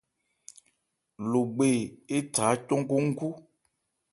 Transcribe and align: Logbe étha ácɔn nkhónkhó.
Logbe 1.31 1.69
étha 2.15 2.43
ácɔn 2.53 2.79
nkhónkhó. 2.83 3.27